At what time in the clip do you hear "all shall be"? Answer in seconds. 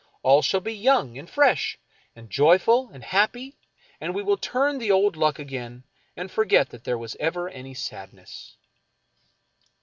0.23-0.73